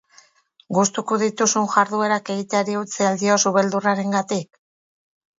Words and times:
Gustuko 0.75 1.17
dituzun 1.23 1.67
jarduerak 1.73 2.31
egiteari 2.35 2.77
utzi 2.79 3.05
al 3.09 3.19
diozu 3.25 3.53
beldurrarengatik? 3.59 4.49